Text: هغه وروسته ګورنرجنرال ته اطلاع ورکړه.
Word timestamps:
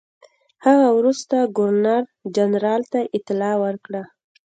هغه 0.65 0.87
وروسته 0.97 1.35
ګورنرجنرال 1.57 2.81
ته 2.91 2.99
اطلاع 3.17 3.55
ورکړه. 3.65 4.03